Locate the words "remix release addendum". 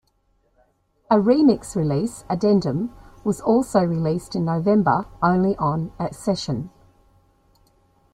1.17-2.91